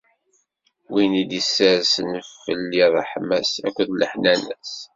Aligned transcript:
Win 0.91 1.13
i 1.21 1.23
d-issersen 1.29 2.11
fell-i 2.43 2.83
ṛṛeḥma-s 2.93 3.51
akked 3.67 3.89
leḥnana-s. 3.93 4.73